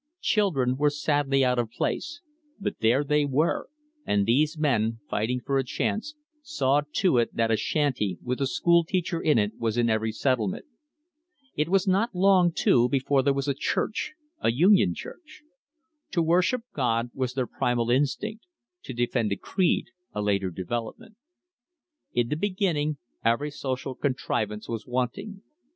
[0.21, 2.21] Children were sadly out of place,
[2.59, 3.69] but there they were,
[4.03, 8.47] and these men, fighting for a chance, saw to it that a shanty, with a
[8.47, 10.65] school teacher in it, was in every settlement.
[11.67, 15.43] »was not long, too, before there was a church, a union urch.
[16.13, 18.47] To worship God was their primal instinct;
[18.85, 21.15] to defend creed a later development.
[22.15, 25.43] In the beginning every social contrivance was wanting.